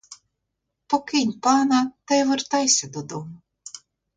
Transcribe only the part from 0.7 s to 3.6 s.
Покинь пана та вертайся додому.